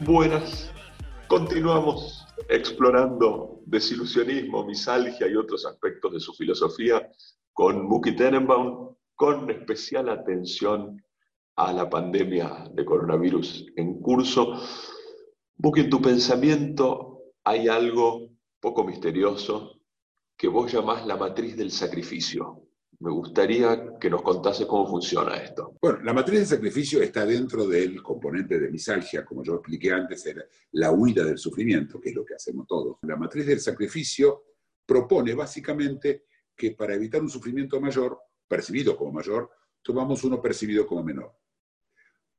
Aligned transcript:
Buenas. 0.00 0.72
Continuamos 1.26 2.24
explorando 2.48 3.62
desilusionismo, 3.66 4.64
misalgia 4.64 5.26
y 5.26 5.34
otros 5.34 5.66
aspectos 5.66 6.12
de 6.12 6.20
su 6.20 6.32
filosofía 6.34 7.10
con 7.52 7.84
Muki 7.84 8.14
Tenenbaum, 8.14 8.94
con 9.16 9.50
especial 9.50 10.08
atención 10.08 11.02
a 11.56 11.72
la 11.72 11.88
pandemia 11.88 12.70
de 12.72 12.84
coronavirus 12.84 13.66
en 13.76 14.00
curso. 14.00 14.60
Muki, 15.58 15.82
en 15.82 15.90
tu 15.90 16.00
pensamiento 16.00 17.32
hay 17.44 17.68
algo 17.68 18.30
poco 18.60 18.84
misterioso 18.84 19.80
que 20.36 20.48
vos 20.48 20.72
llamás 20.72 21.06
la 21.06 21.16
matriz 21.16 21.56
del 21.56 21.70
sacrificio. 21.70 22.66
Me 23.00 23.10
gustaría 23.10 23.98
que 23.98 24.10
nos 24.10 24.22
contase 24.22 24.66
cómo 24.66 24.86
funciona 24.86 25.36
esto. 25.36 25.74
Bueno, 25.80 26.00
la 26.02 26.12
matriz 26.12 26.40
del 26.40 26.48
sacrificio 26.48 27.02
está 27.02 27.24
dentro 27.24 27.66
del 27.66 28.02
componente 28.02 28.58
de 28.58 28.70
misalgia, 28.70 29.24
como 29.24 29.42
yo 29.42 29.54
expliqué 29.54 29.92
antes, 29.92 30.24
la 30.72 30.92
huida 30.92 31.24
del 31.24 31.38
sufrimiento, 31.38 31.98
que 32.00 32.10
es 32.10 32.14
lo 32.14 32.24
que 32.24 32.34
hacemos 32.34 32.66
todos. 32.66 32.98
La 33.02 33.16
matriz 33.16 33.46
del 33.46 33.60
sacrificio 33.60 34.44
propone 34.84 35.34
básicamente 35.34 36.24
que 36.54 36.72
para 36.72 36.94
evitar 36.94 37.22
un 37.22 37.30
sufrimiento 37.30 37.80
mayor, 37.80 38.18
percibido 38.46 38.96
como 38.96 39.12
mayor, 39.12 39.50
tomamos 39.82 40.24
uno 40.24 40.42
percibido 40.42 40.86
como 40.86 41.02
menor. 41.02 41.39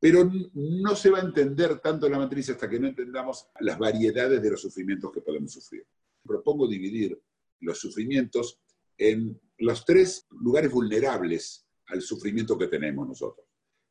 Pero 0.01 0.27
no 0.53 0.95
se 0.95 1.11
va 1.11 1.19
a 1.19 1.23
entender 1.23 1.77
tanto 1.79 2.09
la 2.09 2.17
matriz 2.17 2.49
hasta 2.49 2.67
que 2.67 2.79
no 2.79 2.87
entendamos 2.87 3.47
las 3.59 3.77
variedades 3.77 4.41
de 4.41 4.49
los 4.49 4.59
sufrimientos 4.59 5.11
que 5.11 5.21
podemos 5.21 5.53
sufrir. 5.53 5.85
Propongo 6.23 6.67
dividir 6.67 7.21
los 7.59 7.79
sufrimientos 7.79 8.59
en 8.97 9.39
los 9.59 9.85
tres 9.85 10.25
lugares 10.31 10.71
vulnerables 10.71 11.67
al 11.85 12.01
sufrimiento 12.01 12.57
que 12.57 12.65
tenemos 12.65 13.07
nosotros. 13.07 13.45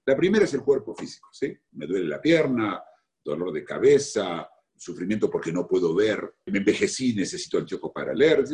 La 0.05 0.17
primera 0.17 0.45
es 0.45 0.55
el 0.55 0.63
cuerpo 0.63 0.97
físico, 0.97 1.29
¿sí? 1.33 1.57
Me 1.73 1.87
duele 1.87 2.09
la 2.09 2.21
pierna, 2.21 2.83
dolor 3.25 3.53
de 3.53 3.63
cabeza, 3.63 4.51
sufrimiento 4.77 5.31
porque 5.31 5.53
no 5.53 5.69
puedo 5.69 5.95
ver, 5.95 6.37
me 6.47 6.59
envejecí, 6.59 7.15
necesito 7.15 7.59
anteojos 7.59 7.93
para 7.95 8.13
leer, 8.15 8.45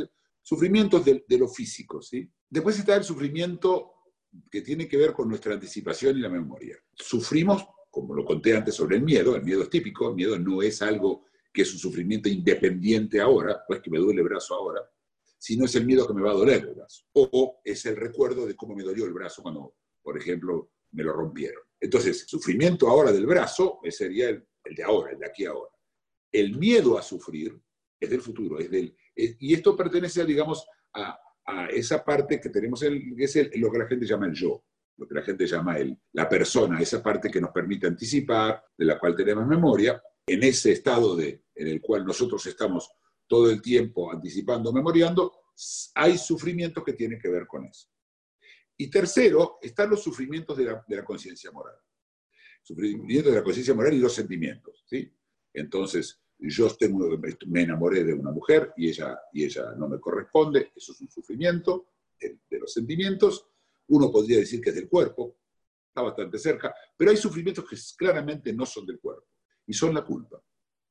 sufrimientos 0.42 1.04
de, 1.06 1.24
de, 1.26 1.38
lo 1.38 1.48
físico, 1.48 2.02
¿sí? 2.02 2.28
Después 2.50 2.78
está 2.78 2.96
el 2.96 3.04
sufrimiento 3.04 3.94
que 4.50 4.62
tiene 4.62 4.88
que 4.88 4.96
ver 4.96 5.12
con 5.12 5.28
nuestra 5.28 5.54
anticipación 5.54 6.18
y 6.18 6.20
la 6.20 6.28
memoria. 6.28 6.76
Sufrimos, 6.94 7.66
como 7.90 8.14
lo 8.14 8.24
conté 8.24 8.56
antes 8.56 8.74
sobre 8.74 8.96
el 8.96 9.02
miedo, 9.02 9.34
el 9.34 9.42
miedo 9.42 9.62
es 9.62 9.70
típico, 9.70 10.08
el 10.08 10.14
miedo 10.14 10.38
no 10.38 10.62
es 10.62 10.82
algo 10.82 11.24
que 11.52 11.62
es 11.62 11.72
un 11.72 11.78
sufrimiento 11.78 12.28
independiente 12.28 13.20
ahora, 13.20 13.62
pues 13.66 13.80
que 13.80 13.90
me 13.90 13.98
duele 13.98 14.20
el 14.20 14.28
brazo 14.28 14.54
ahora, 14.54 14.82
sino 15.38 15.64
es 15.64 15.74
el 15.74 15.86
miedo 15.86 16.06
que 16.06 16.12
me 16.12 16.22
va 16.22 16.32
a 16.32 16.34
doler 16.34 16.64
el 16.64 16.74
brazo. 16.74 17.04
O 17.14 17.60
es 17.64 17.86
el 17.86 17.96
recuerdo 17.96 18.46
de 18.46 18.54
cómo 18.54 18.74
me 18.74 18.82
dolió 18.82 19.06
el 19.06 19.14
brazo 19.14 19.42
cuando, 19.42 19.74
por 20.02 20.18
ejemplo, 20.18 20.70
me 20.92 21.02
lo 21.02 21.12
rompieron. 21.12 21.62
Entonces, 21.80 22.24
sufrimiento 22.26 22.88
ahora 22.88 23.12
del 23.12 23.26
brazo 23.26 23.80
sería 23.88 24.28
el, 24.28 24.46
de 24.64 24.82
ahora, 24.82 25.12
el 25.12 25.18
de 25.18 25.26
aquí 25.26 25.46
ahora. 25.46 25.70
El 26.30 26.58
miedo 26.58 26.98
a 26.98 27.02
sufrir 27.02 27.58
es 27.98 28.10
del 28.10 28.20
futuro, 28.20 28.58
es 28.58 28.70
del, 28.70 28.94
y 29.14 29.54
esto 29.54 29.74
pertenece, 29.74 30.24
digamos, 30.24 30.66
a, 30.92 31.18
a, 31.46 31.66
esa 31.66 32.04
parte 32.04 32.40
que 32.40 32.50
tenemos, 32.50 32.82
el, 32.82 33.14
que 33.16 33.24
es 33.24 33.50
lo 33.56 33.70
que 33.70 33.78
la 33.78 33.86
gente 33.86 34.06
llama 34.06 34.26
el 34.26 34.34
yo, 34.34 34.64
lo 34.96 35.06
que 35.06 35.14
la 35.14 35.22
gente 35.22 35.46
llama 35.46 35.78
el, 35.78 35.96
la 36.12 36.28
persona, 36.28 36.80
esa 36.80 37.02
parte 37.02 37.30
que 37.30 37.40
nos 37.40 37.50
permite 37.50 37.86
anticipar, 37.86 38.62
de 38.76 38.84
la 38.84 38.98
cual 38.98 39.14
tenemos 39.14 39.46
memoria, 39.46 40.00
en 40.26 40.42
ese 40.42 40.72
estado 40.72 41.14
de, 41.14 41.44
en 41.54 41.68
el 41.68 41.80
cual 41.80 42.04
nosotros 42.04 42.44
estamos 42.46 42.90
todo 43.26 43.50
el 43.50 43.60
tiempo 43.62 44.12
anticipando, 44.12 44.72
memoriando, 44.72 45.32
hay 45.94 46.18
sufrimientos 46.18 46.84
que 46.84 46.92
tienen 46.92 47.18
que 47.20 47.28
ver 47.28 47.46
con 47.46 47.64
eso. 47.64 47.88
Y 48.76 48.90
tercero, 48.90 49.58
están 49.62 49.90
los 49.90 50.02
sufrimientos 50.02 50.56
de 50.56 50.64
la, 50.64 50.84
de 50.86 50.96
la 50.96 51.04
conciencia 51.04 51.50
moral. 51.50 51.76
Sufrimientos 52.62 53.32
de 53.32 53.38
la 53.38 53.44
conciencia 53.44 53.74
moral 53.74 53.94
y 53.94 53.98
los 53.98 54.12
sentimientos. 54.12 54.84
¿sí? 54.86 55.10
Entonces, 55.54 56.20
yo 56.38 56.68
tengo, 56.76 57.08
me 57.46 57.62
enamoré 57.62 58.04
de 58.04 58.12
una 58.12 58.30
mujer 58.30 58.72
y 58.76 58.88
ella, 58.88 59.18
y 59.32 59.44
ella 59.44 59.72
no 59.76 59.88
me 59.88 59.98
corresponde, 59.98 60.72
eso 60.74 60.92
es 60.92 61.00
un 61.00 61.10
sufrimiento 61.10 61.88
de, 62.20 62.58
los 62.58 62.72
sentimientos. 62.72 63.48
Uno 63.88 64.10
podría 64.10 64.38
decir 64.38 64.60
que 64.60 64.70
es 64.70 64.76
del 64.76 64.88
cuerpo, 64.88 65.38
está 65.88 66.02
bastante 66.02 66.38
cerca, 66.38 66.74
pero 66.96 67.10
hay 67.10 67.16
sufrimientos 67.16 67.68
que 67.68 67.76
claramente 67.96 68.52
no 68.52 68.66
son 68.66 68.86
del 68.86 69.00
cuerpo 69.00 69.26
y 69.66 69.72
son 69.72 69.94
la 69.94 70.04
culpa. 70.04 70.42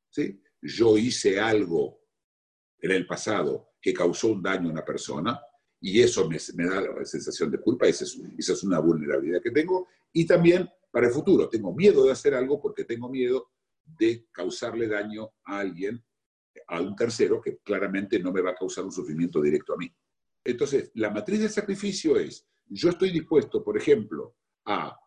¿sí? 0.09 0.41
Yo 0.61 0.97
hice 0.97 1.39
algo 1.39 2.01
en 2.79 2.91
el 2.91 3.05
pasado 3.05 3.73
que 3.81 3.93
causó 3.93 4.29
un 4.29 4.41
daño 4.41 4.69
a 4.69 4.71
una 4.71 4.85
persona 4.85 5.39
y 5.79 6.01
eso 6.01 6.27
me, 6.27 6.65
da 6.65 6.81
la 6.81 7.05
sensación 7.05 7.51
de 7.51 7.59
culpa, 7.59 7.87
esa 7.87 8.05
es, 8.05 8.19
esa 8.37 8.53
es 8.53 8.63
una 8.63 8.79
vulnerabilidad 8.79 9.41
que 9.41 9.51
tengo. 9.51 9.87
Y 10.11 10.25
también 10.25 10.67
para 10.95 11.07
el 11.07 11.13
futuro, 11.13 11.49
tengo 11.49 11.73
miedo 11.73 12.05
de 12.05 12.13
hacer 12.13 12.33
algo 12.33 12.61
porque 12.61 12.85
tengo 12.85 13.09
miedo 13.09 13.49
de 13.85 14.27
causarle 14.31 14.87
daño 14.87 15.31
a 15.45 15.59
alguien, 15.59 16.03
a 16.67 16.81
un 16.81 16.95
tercero, 16.95 17.41
que 17.41 17.57
claramente 17.57 18.19
no 18.19 18.31
me 18.31 18.41
va 18.41 18.51
a 18.51 18.55
causar 18.55 18.83
un 18.85 18.91
sufrimiento 18.91 19.41
directo 19.41 19.73
a 19.73 19.77
mí. 19.77 19.93
Entonces, 20.43 20.91
la 20.95 21.09
matriz 21.09 21.39
del 21.39 21.49
sacrificio 21.49 22.17
es, 22.17 22.47
yo 22.67 22.89
estoy 22.89 23.11
dispuesto, 23.11 23.63
por 23.63 23.77
ejemplo, 23.77 24.35
a 24.65 24.97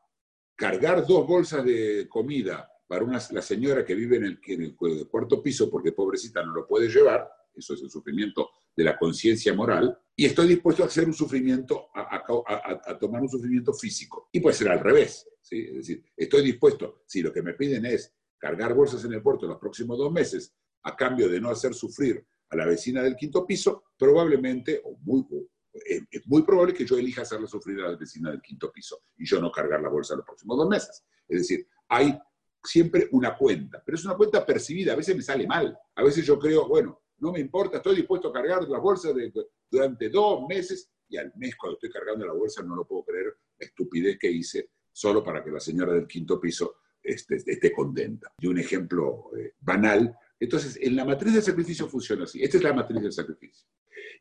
cargar 0.54 1.06
dos 1.06 1.26
bolsas 1.26 1.64
de 1.64 2.06
comida 2.08 2.70
para 2.86 3.04
una, 3.04 3.20
la 3.30 3.42
señora 3.42 3.84
que 3.84 3.94
vive 3.94 4.16
en 4.16 4.24
el, 4.24 4.40
en 4.46 4.62
el 4.62 4.76
cuarto 4.76 5.42
piso 5.42 5.70
porque 5.70 5.92
pobrecita 5.92 6.42
no 6.42 6.52
lo 6.52 6.66
puede 6.66 6.88
llevar, 6.88 7.28
eso 7.54 7.74
es 7.74 7.82
el 7.82 7.90
sufrimiento 7.90 8.50
de 8.74 8.84
la 8.84 8.96
conciencia 8.96 9.52
moral, 9.52 9.98
y 10.14 10.24
estoy 10.24 10.48
dispuesto 10.48 10.82
a 10.82 10.86
hacer 10.86 11.04
un 11.06 11.14
sufrimiento, 11.14 11.88
a, 11.94 12.98
tomar 12.98 13.20
un 13.22 13.28
sufrimiento 13.28 13.72
físico. 13.72 14.28
Y 14.32 14.40
puede 14.40 14.56
ser 14.56 14.68
al 14.68 14.80
revés, 14.80 15.28
es 15.50 15.74
decir, 15.74 16.04
estoy 16.16 16.42
dispuesto, 16.42 17.02
si 17.06 17.20
lo 17.20 17.32
que 17.32 17.42
me 17.42 17.54
piden 17.54 17.86
es 17.86 18.14
cargar 18.38 18.74
bolsas 18.74 19.04
en 19.04 19.12
el 19.12 19.22
puerto 19.22 19.46
los 19.46 19.58
próximos 19.58 19.98
dos 19.98 20.12
meses, 20.12 20.54
a 20.82 20.96
cambio 20.96 21.28
de 21.28 21.40
no 21.40 21.50
hacer 21.50 21.74
sufrir 21.74 22.24
a 22.50 22.56
la 22.56 22.66
vecina 22.66 23.02
del 23.02 23.16
quinto 23.16 23.46
piso, 23.46 23.84
probablemente, 23.96 24.80
o 24.84 24.96
muy, 25.02 25.24
es 25.72 26.26
muy 26.26 26.42
probable 26.42 26.72
que 26.72 26.86
yo 26.86 26.96
elija 26.96 27.22
hacerle 27.22 27.46
sufrir 27.46 27.80
a 27.80 27.90
la 27.90 27.96
vecina 27.96 28.30
del 28.30 28.40
quinto 28.40 28.72
piso 28.72 29.02
y 29.16 29.26
yo 29.26 29.40
no 29.40 29.50
cargar 29.50 29.80
la 29.80 29.88
bolsa 29.88 30.16
los 30.16 30.24
próximos 30.24 30.56
dos 30.56 30.68
meses. 30.68 31.04
Es 31.28 31.40
decir, 31.40 31.66
hay 31.88 32.18
siempre 32.62 33.08
una 33.12 33.36
cuenta, 33.36 33.82
pero 33.84 33.96
es 33.96 34.04
una 34.04 34.16
cuenta 34.16 34.44
percibida, 34.44 34.92
a 34.92 34.96
veces 34.96 35.14
me 35.16 35.22
sale 35.22 35.46
mal, 35.46 35.76
a 35.94 36.02
veces 36.02 36.24
yo 36.24 36.38
creo, 36.38 36.66
bueno, 36.66 37.02
no 37.18 37.32
me 37.32 37.40
importa, 37.40 37.78
estoy 37.78 37.96
dispuesto 37.96 38.28
a 38.28 38.32
cargar 38.32 38.68
las 38.68 38.80
bolsas 38.80 39.14
de, 39.14 39.32
durante 39.70 40.08
dos 40.08 40.46
meses 40.48 40.90
y 41.08 41.16
al 41.16 41.32
mes 41.36 41.56
cuando 41.56 41.76
estoy 41.76 41.90
cargando 41.90 42.26
la 42.26 42.32
bolsa 42.32 42.62
no 42.62 42.76
lo 42.76 42.86
puedo 42.86 43.04
creer, 43.04 43.36
la 43.58 43.66
estupidez 43.66 44.18
que 44.18 44.30
hice 44.30 44.70
solo 44.92 45.22
para 45.22 45.42
que 45.42 45.50
la 45.50 45.60
señora 45.60 45.92
del 45.92 46.06
quinto 46.06 46.40
piso 46.40 46.76
esté, 47.12 47.36
esté 47.36 47.72
contenta. 47.72 48.32
Y 48.40 48.46
un 48.46 48.58
ejemplo 48.58 49.30
eh, 49.36 49.54
banal, 49.60 50.16
entonces 50.40 50.78
en 50.80 50.96
la 50.96 51.04
matriz 51.04 51.34
del 51.34 51.42
sacrificio 51.42 51.88
funciona 51.88 52.24
así, 52.24 52.42
esta 52.42 52.56
es 52.56 52.62
la 52.62 52.72
matriz 52.72 53.02
del 53.02 53.12
sacrificio. 53.12 53.66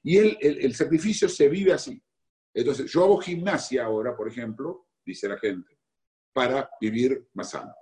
Y 0.04 0.18
el, 0.18 0.74
sacrificio 0.76 1.28
se 1.28 1.50
vive 1.50 1.74
así. 1.74 2.02
Entonces 2.54 2.90
yo 2.92 3.04
hago 3.04 3.20
gimnasia 3.20 3.86
ahora, 3.86 4.16
por 4.16 4.28
ejemplo, 4.28 4.88
dice 5.06 5.28
la 5.28 5.38
gente, 5.38 5.78
para 6.34 6.70
vivir 6.80 7.28
más 7.34 7.52
sano. 7.52 7.74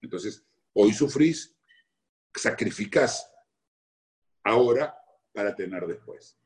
Entonces, 0.00 0.44
hoy 0.72 0.92
sufrís, 0.92 1.54
sacrificás 2.34 3.30
ahora 4.42 4.94
para 5.32 5.54
tener 5.54 5.86
después. 5.86 6.38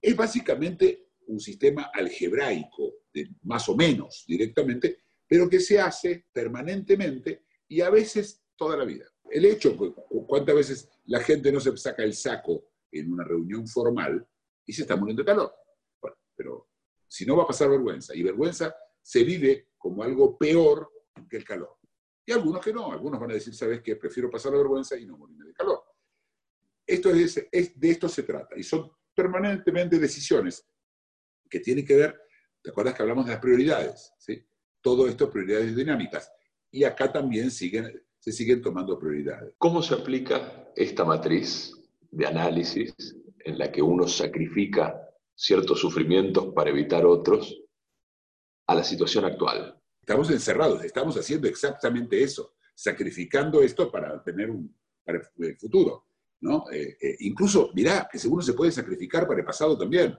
Es 0.00 0.14
básicamente 0.16 1.08
un 1.26 1.40
sistema 1.40 1.90
algebraico, 1.92 2.94
más 3.42 3.68
o 3.68 3.76
menos 3.76 4.24
directamente, 4.26 5.01
pero 5.32 5.48
que 5.48 5.60
se 5.60 5.80
hace 5.80 6.26
permanentemente 6.30 7.46
y 7.66 7.80
a 7.80 7.88
veces 7.88 8.44
toda 8.54 8.76
la 8.76 8.84
vida. 8.84 9.06
El 9.30 9.46
hecho, 9.46 9.74
cuántas 10.26 10.54
veces 10.54 10.90
la 11.06 11.20
gente 11.20 11.50
no 11.50 11.58
se 11.58 11.74
saca 11.78 12.02
el 12.02 12.12
saco 12.12 12.66
en 12.90 13.10
una 13.10 13.24
reunión 13.24 13.66
formal 13.66 14.28
y 14.66 14.74
se 14.74 14.82
está 14.82 14.94
muriendo 14.94 15.22
de 15.22 15.26
calor. 15.28 15.54
Bueno, 16.02 16.18
pero 16.36 16.68
si 17.08 17.24
no 17.24 17.34
va 17.38 17.44
a 17.44 17.46
pasar 17.46 17.70
vergüenza, 17.70 18.14
y 18.14 18.22
vergüenza 18.22 18.76
se 19.00 19.24
vive 19.24 19.70
como 19.78 20.02
algo 20.02 20.36
peor 20.36 20.92
que 21.30 21.38
el 21.38 21.44
calor. 21.46 21.78
Y 22.26 22.32
algunos 22.32 22.62
que 22.62 22.74
no, 22.74 22.92
algunos 22.92 23.18
van 23.18 23.30
a 23.30 23.34
decir, 23.34 23.54
¿sabes 23.54 23.80
qué? 23.80 23.96
Prefiero 23.96 24.30
pasar 24.30 24.52
la 24.52 24.58
vergüenza 24.58 24.98
y 24.98 25.06
no 25.06 25.16
morirme 25.16 25.46
de 25.46 25.54
calor. 25.54 25.82
Esto 26.86 27.08
es, 27.08 27.36
de 27.50 27.90
esto 27.90 28.06
se 28.06 28.24
trata, 28.24 28.54
y 28.58 28.62
son 28.62 28.92
permanentemente 29.14 29.98
decisiones 29.98 30.68
que 31.48 31.60
tienen 31.60 31.86
que 31.86 31.96
ver, 31.96 32.20
¿te 32.60 32.68
acuerdas 32.68 32.94
que 32.94 33.00
hablamos 33.00 33.24
de 33.24 33.32
las 33.32 33.40
prioridades? 33.40 34.12
¿sí? 34.18 34.46
Todo 34.82 35.08
esto 35.08 35.24
es 35.24 35.30
prioridades 35.30 35.74
dinámicas. 35.74 36.30
Y 36.70 36.84
acá 36.84 37.10
también 37.10 37.50
siguen, 37.50 38.02
se 38.18 38.32
siguen 38.32 38.60
tomando 38.60 38.98
prioridades. 38.98 39.54
¿Cómo 39.58 39.82
se 39.82 39.94
aplica 39.94 40.70
esta 40.76 41.04
matriz 41.04 41.72
de 42.10 42.26
análisis 42.26 42.94
en 43.38 43.58
la 43.58 43.72
que 43.72 43.80
uno 43.80 44.06
sacrifica 44.06 45.08
ciertos 45.34 45.80
sufrimientos 45.80 46.52
para 46.54 46.70
evitar 46.70 47.06
otros 47.06 47.62
a 48.66 48.74
la 48.74 48.84
situación 48.84 49.24
actual? 49.24 49.78
Estamos 50.00 50.30
encerrados, 50.30 50.84
estamos 50.84 51.16
haciendo 51.16 51.48
exactamente 51.48 52.22
eso, 52.22 52.54
sacrificando 52.74 53.62
esto 53.62 53.90
para 53.90 54.22
tener 54.22 54.50
un 54.50 54.74
para 55.04 55.20
el 55.38 55.56
futuro. 55.56 56.06
¿no? 56.40 56.64
Eh, 56.72 56.96
eh, 57.00 57.16
incluso, 57.20 57.70
mirá, 57.74 58.08
que 58.10 58.18
seguro 58.18 58.42
se 58.42 58.54
puede 58.54 58.72
sacrificar 58.72 59.26
para 59.26 59.40
el 59.40 59.46
pasado 59.46 59.76
también. 59.78 60.16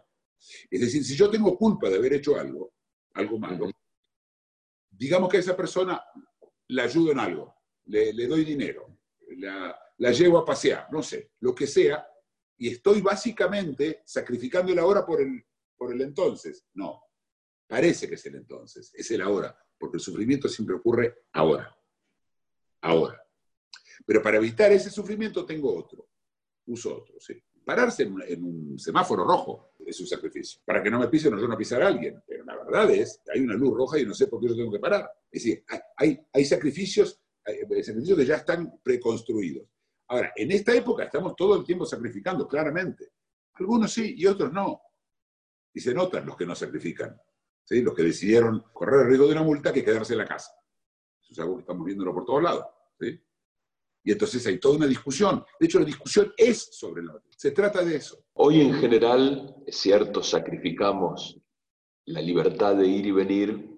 Es 0.69 0.81
decir, 0.81 1.03
si 1.03 1.15
yo 1.15 1.29
tengo 1.29 1.57
culpa 1.57 1.89
de 1.89 1.97
haber 1.97 2.13
hecho 2.13 2.37
algo, 2.37 2.73
algo 3.13 3.37
malo, 3.39 3.69
digamos 4.97 5.29
que 5.29 5.37
a 5.37 5.39
esa 5.39 5.57
persona 5.57 6.03
la 6.69 6.83
ayudo 6.83 7.11
en 7.11 7.19
algo, 7.19 7.55
le, 7.85 8.27
doy 8.27 8.43
dinero, 8.45 8.99
la, 9.37 9.77
la, 9.97 10.11
llevo 10.11 10.37
a 10.37 10.45
pasear, 10.45 10.87
no 10.91 11.03
sé, 11.03 11.31
lo 11.39 11.53
que 11.53 11.67
sea, 11.67 12.05
y 12.57 12.69
estoy 12.69 13.01
básicamente 13.01 14.01
sacrificando 14.05 14.71
el 14.71 14.79
ahora 14.79 15.05
por 15.05 15.21
el, 15.21 15.43
por 15.75 15.93
el 15.93 16.01
entonces. 16.01 16.65
No, 16.73 17.03
parece 17.67 18.07
que 18.07 18.15
es 18.15 18.25
el 18.25 18.35
entonces, 18.35 18.91
es 18.93 19.11
el 19.11 19.21
ahora, 19.21 19.57
porque 19.77 19.97
el 19.97 20.01
sufrimiento 20.01 20.47
siempre 20.47 20.75
ocurre 20.75 21.25
ahora, 21.33 21.75
ahora. 22.81 23.21
Pero 24.05 24.21
para 24.21 24.37
evitar 24.37 24.71
ese 24.71 24.89
sufrimiento 24.89 25.45
tengo 25.45 25.75
otro, 25.75 26.09
uso 26.67 26.97
otro, 26.97 27.19
sí. 27.19 27.41
Pararse 27.65 28.03
en 28.03 28.43
un, 28.43 28.79
semáforo 28.79 29.23
rojo 29.23 29.73
es 29.85 29.99
un 29.99 30.07
sacrificio. 30.07 30.61
Para 30.65 30.81
que 30.81 30.89
no 30.89 30.99
me 30.99 31.07
pisen 31.07 31.33
o 31.33 31.39
yo 31.39 31.47
no 31.47 31.57
pisar 31.57 31.81
a 31.81 31.87
alguien. 31.87 32.21
Pero 32.27 32.43
la 32.45 32.57
verdad 32.57 32.91
es, 32.91 33.21
hay 33.33 33.41
una 33.41 33.55
luz 33.55 33.75
roja 33.75 33.99
y 33.99 34.05
no 34.05 34.13
sé 34.13 34.27
por 34.27 34.41
qué 34.41 34.47
yo 34.49 34.55
tengo 34.55 34.71
que 34.71 34.79
parar. 34.79 35.09
Es 35.31 35.43
decir, 35.43 35.63
hay, 35.97 36.45
sacrificios, 36.45 37.21
hay 37.45 37.83
sacrificios 37.83 38.17
que 38.17 38.25
ya 38.25 38.35
están 38.35 38.79
preconstruidos. 38.83 39.67
Ahora, 40.07 40.33
en 40.35 40.51
esta 40.51 40.73
época 40.75 41.05
estamos 41.05 41.35
todo 41.35 41.55
el 41.57 41.63
tiempo 41.63 41.85
sacrificando, 41.85 42.47
claramente. 42.47 43.11
Algunos 43.53 43.93
sí 43.93 44.15
y 44.17 44.25
otros 44.25 44.51
no. 44.51 44.81
Y 45.73 45.79
se 45.79 45.93
notan 45.93 46.25
los 46.25 46.35
que 46.35 46.45
no 46.45 46.55
sacrifican. 46.55 47.19
¿sí? 47.63 47.81
Los 47.81 47.95
que 47.95 48.03
decidieron 48.03 48.63
correr 48.73 49.01
el 49.01 49.07
riesgo 49.07 49.27
de 49.27 49.33
una 49.33 49.43
multa 49.43 49.73
que 49.73 49.83
quedarse 49.83 50.13
en 50.13 50.19
la 50.19 50.27
casa. 50.27 50.51
Eso 51.21 51.31
es 51.31 51.39
algo 51.39 51.55
que 51.55 51.61
estamos 51.61 51.85
viéndolo 51.85 52.13
por 52.13 52.25
todos 52.25 52.43
lados. 52.43 52.65
Y 54.03 54.11
entonces 54.11 54.45
hay 54.47 54.59
toda 54.59 54.77
una 54.77 54.87
discusión. 54.87 55.43
De 55.59 55.65
hecho, 55.65 55.79
la 55.79 55.85
discusión 55.85 56.33
es 56.35 56.69
sobre 56.71 57.03
la 57.03 57.13
Se 57.37 57.51
trata 57.51 57.83
de 57.83 57.95
eso. 57.95 58.25
Hoy 58.33 58.61
en 58.61 58.73
general, 58.73 59.55
es 59.65 59.77
cierto, 59.77 60.21
sacrificamos 60.21 61.39
la 62.05 62.21
libertad 62.21 62.75
de 62.75 62.87
ir 62.87 63.05
y 63.05 63.11
venir 63.11 63.69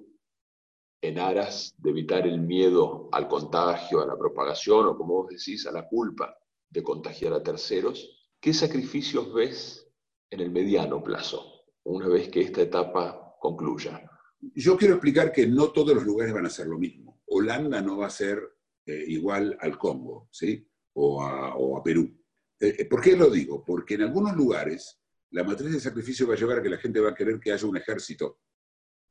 en 1.01 1.19
aras 1.19 1.75
de 1.77 1.91
evitar 1.91 2.25
el 2.25 2.41
miedo 2.41 3.09
al 3.11 3.27
contagio, 3.27 4.01
a 4.01 4.07
la 4.07 4.17
propagación 4.17 4.87
o, 4.87 4.97
como 4.97 5.13
vos 5.21 5.29
decís, 5.29 5.67
a 5.67 5.71
la 5.71 5.87
culpa 5.87 6.35
de 6.69 6.81
contagiar 6.81 7.33
a 7.33 7.43
terceros. 7.43 8.27
¿Qué 8.39 8.53
sacrificios 8.53 9.31
ves 9.31 9.87
en 10.31 10.39
el 10.39 10.51
mediano 10.51 11.03
plazo, 11.03 11.65
una 11.83 12.07
vez 12.07 12.29
que 12.29 12.41
esta 12.41 12.61
etapa 12.63 13.35
concluya? 13.39 14.09
Yo 14.55 14.75
quiero 14.75 14.95
explicar 14.95 15.31
que 15.31 15.45
no 15.45 15.69
todos 15.69 15.93
los 15.93 16.03
lugares 16.03 16.33
van 16.33 16.47
a 16.47 16.49
ser 16.49 16.67
lo 16.67 16.79
mismo. 16.79 17.21
Holanda 17.27 17.81
no 17.81 17.97
va 17.97 18.07
a 18.07 18.11
ser 18.11 18.54
eh, 18.85 19.03
igual 19.07 19.57
al 19.59 19.77
Congo, 19.77 20.27
¿sí? 20.31 20.67
O 20.93 21.21
a, 21.23 21.83
Perú. 21.83 22.09
Eh, 22.59 22.75
eh, 22.79 22.85
¿Por 22.85 23.01
qué 23.01 23.15
lo 23.15 23.29
digo? 23.29 23.63
Porque 23.63 23.95
en 23.95 24.03
algunos 24.03 24.35
lugares 24.35 24.99
la 25.31 25.43
matriz 25.43 25.73
de 25.73 25.79
sacrificio 25.79 26.27
va 26.27 26.35
a 26.35 26.37
llevar 26.37 26.59
a 26.59 26.63
que 26.63 26.69
la 26.69 26.77
gente 26.77 26.99
va 26.99 27.09
a 27.09 27.15
querer 27.15 27.39
que 27.39 27.51
haya 27.51 27.67
un 27.67 27.77
ejército 27.77 28.39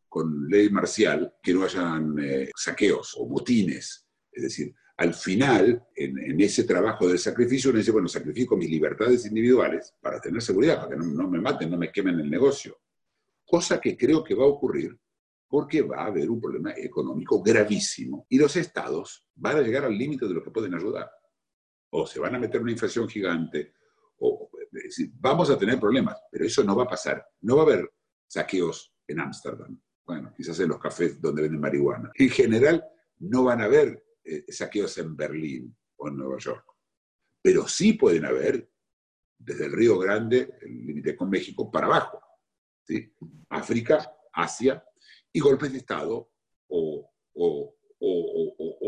con 0.09 0.49
ley 0.49 0.71
marcial, 0.71 1.35
que 1.43 1.53
no 1.53 1.65
hayan 1.65 2.17
saqueos 2.57 3.15
o 3.19 3.27
motines. 3.27 4.07
Es 4.31 4.45
decir, 4.45 4.75
al 4.97 5.13
final, 5.13 5.89
en, 5.97 6.41
ese 6.41 6.63
trabajo 6.63 7.09
del 7.09 7.19
sacrificio, 7.19 7.71
uno 7.71 7.81
dice, 7.81 7.91
bueno, 7.91 8.07
sacrifico 8.07 8.57
mis 8.57 8.71
libertades 8.71 9.27
individuales 9.27 9.93
para 10.01 10.21
tener 10.21 10.41
seguridad, 10.41 10.77
para 10.77 10.91
que 10.91 11.05
no 11.05 11.29
me 11.29 11.41
maten, 11.41 11.69
no 11.69 11.77
me 11.77 11.91
quemen 11.91 12.21
el 12.21 12.31
negocio. 12.31 12.79
Cosa 13.45 13.81
que 13.81 13.97
creo 13.97 14.23
que 14.23 14.37
va 14.37 14.45
a 14.45 14.49
ocurrir 14.49 14.97
porque 15.55 15.83
va 15.83 15.99
a 15.99 16.07
haber 16.07 16.29
un 16.29 16.41
problema 16.41 16.73
económico 16.77 17.41
gravísimo 17.41 18.27
y 18.29 18.39
los 18.39 18.57
estados 18.57 19.29
van 19.37 19.59
a 19.59 19.61
llegar 19.61 19.85
al 19.85 19.97
límite 19.97 20.27
de 20.27 20.35
lo 20.35 20.43
que 20.43 20.51
pueden 20.51 20.75
ayudar. 20.75 21.09
O 21.91 22.09
se 22.09 22.19
van 22.19 22.35
a 22.35 22.41
meter 22.41 22.61
una 22.61 22.73
inflación 22.73 23.09
gigante, 23.09 23.73
o 24.19 24.51
vamos 25.13 25.51
a 25.51 25.57
tener 25.57 25.79
problemas, 25.79 26.21
pero 26.29 26.45
eso 26.45 26.65
no 26.65 26.75
va 26.75 26.83
a 26.83 26.89
pasar. 26.89 27.25
No 27.43 27.55
va 27.55 27.63
a 27.63 27.67
haber 27.67 27.95
saqueos 28.27 28.97
en 29.07 29.21
Ámsterdam, 29.21 29.81
bueno, 30.05 30.35
quizás 30.37 30.59
en 30.59 30.71
los 30.71 30.81
cafés 30.81 31.21
donde 31.21 31.43
venden 31.43 31.61
marihuana. 31.61 32.11
En 32.15 32.31
general, 32.31 32.85
no 33.21 33.45
van 33.45 33.61
a 33.61 33.67
haber 33.67 34.05
eh, 34.25 34.47
saqueos 34.49 34.99
en 34.99 35.15
Berlín 35.15 35.77
o 35.95 36.09
en 36.09 36.17
Nueva 36.17 36.39
York, 36.39 36.67
pero 37.41 37.69
sí 37.69 37.93
pueden 37.93 38.25
haber 38.25 38.73
desde 39.39 39.67
el 39.67 39.73
Río 39.73 40.01
Grande, 40.01 40.57
el 40.63 40.85
límite 40.85 41.15
con 41.15 41.31
México, 41.31 41.71
para 41.71 41.87
abajo. 41.87 42.21
¿sí? 42.83 43.15
África, 43.51 44.13
Asia, 44.33 44.85
y 45.35 45.41
golpes 45.41 45.73
de 45.73 45.79
Estado 45.79 46.31
o, 46.69 47.11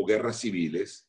guerras 0.07 0.39
civiles, 0.39 1.05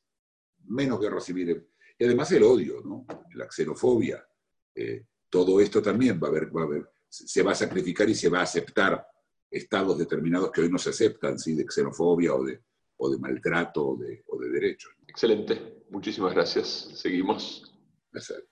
menos 0.64 1.00
guerras 1.00 1.24
civiles, 1.24 1.56
y 1.96 2.04
además 2.04 2.32
el 2.32 2.42
odio, 2.42 2.82
¿no? 2.84 3.06
la 3.34 3.48
xenofobia. 3.48 4.26
Eh, 4.74 5.06
todo 5.30 5.60
esto 5.60 5.80
también 5.80 6.18
va 6.20 6.26
a, 6.26 6.30
haber, 6.30 6.54
va 6.54 6.62
a 6.62 6.64
haber, 6.64 6.90
se 7.08 7.44
va 7.44 7.52
a 7.52 7.54
sacrificar 7.54 8.08
y 8.08 8.16
se 8.16 8.28
va 8.28 8.40
a 8.40 8.42
aceptar 8.42 9.06
estados 9.48 9.96
determinados 9.96 10.50
que 10.50 10.62
hoy 10.62 10.70
no 10.70 10.78
se 10.78 10.90
aceptan, 10.90 11.38
¿sí? 11.38 11.54
de 11.54 11.64
xenofobia 11.68 12.34
o 12.34 12.42
de, 12.42 12.60
o 12.96 13.08
de 13.08 13.18
maltrato 13.18 13.90
o 13.90 13.96
de, 13.96 14.24
o 14.26 14.36
de 14.36 14.48
derechos. 14.48 14.90
Excelente, 15.06 15.84
muchísimas 15.90 16.34
gracias. 16.34 16.90
Seguimos. 16.94 17.72
Gracias. 18.10 18.42